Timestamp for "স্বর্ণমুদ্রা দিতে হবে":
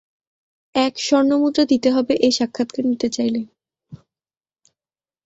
0.99-2.13